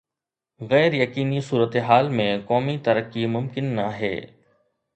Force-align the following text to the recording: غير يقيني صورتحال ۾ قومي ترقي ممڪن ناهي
غير 0.71 0.93
يقيني 0.93 1.41
صورتحال 1.49 2.09
۾ 2.21 2.27
قومي 2.47 2.77
ترقي 2.89 3.29
ممڪن 3.37 3.71
ناهي 3.79 4.15